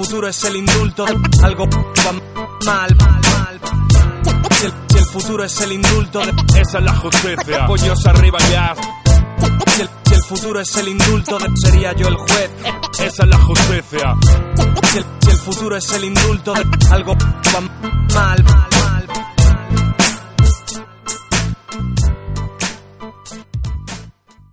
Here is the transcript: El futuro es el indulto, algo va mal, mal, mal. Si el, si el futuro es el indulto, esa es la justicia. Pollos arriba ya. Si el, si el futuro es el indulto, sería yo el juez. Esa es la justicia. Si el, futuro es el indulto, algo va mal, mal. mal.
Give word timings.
El 0.00 0.06
futuro 0.06 0.28
es 0.28 0.44
el 0.44 0.56
indulto, 0.56 1.04
algo 1.42 1.68
va 1.68 2.12
mal, 2.64 2.96
mal, 2.96 3.20
mal. 3.20 3.60
Si 4.50 4.64
el, 4.64 4.72
si 4.88 4.96
el 4.96 5.04
futuro 5.04 5.44
es 5.44 5.60
el 5.60 5.72
indulto, 5.72 6.22
esa 6.58 6.78
es 6.78 6.84
la 6.84 6.94
justicia. 6.94 7.66
Pollos 7.66 8.06
arriba 8.06 8.38
ya. 8.50 8.74
Si 9.74 9.82
el, 9.82 9.90
si 10.06 10.14
el 10.14 10.22
futuro 10.22 10.60
es 10.60 10.74
el 10.76 10.88
indulto, 10.88 11.38
sería 11.54 11.92
yo 11.92 12.08
el 12.08 12.16
juez. 12.16 12.50
Esa 12.98 13.24
es 13.24 13.28
la 13.28 13.36
justicia. 13.36 14.16
Si 14.90 14.98
el, 15.28 15.36
futuro 15.36 15.76
es 15.76 15.92
el 15.92 16.04
indulto, 16.04 16.54
algo 16.90 17.14
va 17.54 17.60
mal, 17.60 18.42
mal. 18.42 18.44
mal. 18.44 18.70